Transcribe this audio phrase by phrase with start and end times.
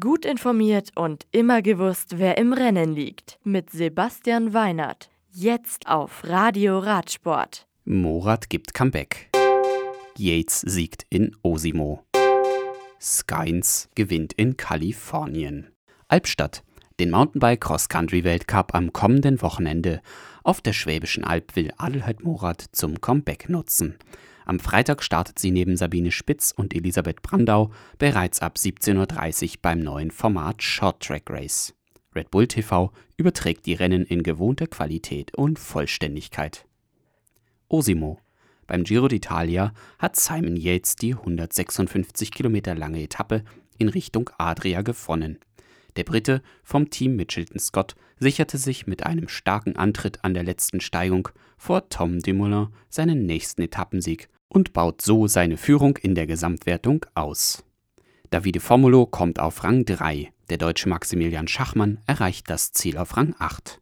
[0.00, 3.38] Gut informiert und immer gewusst, wer im Rennen liegt.
[3.44, 5.10] Mit Sebastian Weinert.
[5.30, 7.66] Jetzt auf Radio Radsport.
[7.84, 9.28] Morat gibt Comeback.
[10.16, 12.02] Yates siegt in Osimo.
[12.98, 15.68] Skynes gewinnt in Kalifornien.
[16.08, 16.62] Albstadt.
[16.98, 20.00] Den Mountainbike Cross Country Weltcup am kommenden Wochenende
[20.44, 23.98] auf der Schwäbischen Alb will Adelheid Morat zum Comeback nutzen.
[24.44, 29.80] Am Freitag startet sie neben Sabine Spitz und Elisabeth Brandau bereits ab 17.30 Uhr beim
[29.80, 31.74] neuen Format Short Track Race.
[32.14, 36.66] Red Bull TV überträgt die Rennen in gewohnter Qualität und Vollständigkeit.
[37.68, 38.18] Osimo.
[38.66, 43.44] Beim Giro d'Italia hat Simon Yates die 156 Kilometer lange Etappe
[43.78, 45.38] in Richtung Adria gewonnen.
[45.96, 50.80] Der Brite vom Team Mitchelton Scott sicherte sich mit einem starken Antritt an der letzten
[50.80, 57.04] Steigung vor Tom Dumoulin seinen nächsten Etappensieg und baut so seine Führung in der Gesamtwertung
[57.14, 57.64] aus.
[58.30, 63.34] Davide Formulo kommt auf Rang 3, der deutsche Maximilian Schachmann erreicht das Ziel auf Rang
[63.38, 63.80] 8.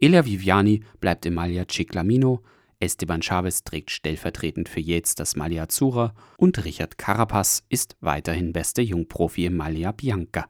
[0.00, 2.42] Elia Viviani bleibt im Maglia Ciclamino,
[2.80, 8.82] Esteban Chavez trägt stellvertretend für Yates das Maglia Azzurra und Richard Carapaz ist weiterhin bester
[8.82, 10.48] Jungprofi im Maglia Bianca.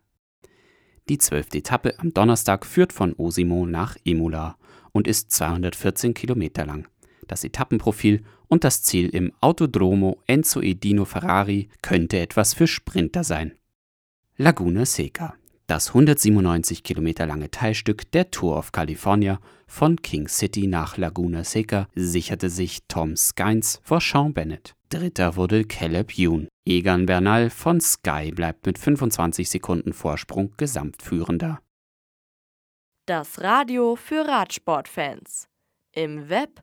[1.11, 4.57] Die zwölfte Etappe am Donnerstag führt von Osimo nach Imola
[4.93, 6.89] und ist 214 Kilometer lang.
[7.29, 8.23] Das Etappenprofil
[8.53, 13.57] und das Ziel im Autodromo Enzo Edino Ferrari könnte etwas für Sprinter sein.
[14.37, 15.33] Laguna Seca,
[15.67, 21.89] das 197 Kilometer lange Teilstück der Tour of California von King City nach Laguna Seca,
[21.95, 24.75] sicherte sich Tom Skynes vor Sean Bennett.
[24.91, 26.49] Dritter wurde Caleb Youn.
[26.67, 31.63] Egan Bernal von Sky bleibt mit 25 Sekunden Vorsprung Gesamtführender.
[33.07, 35.49] Das Radio für Radsportfans.
[35.95, 36.63] Im Web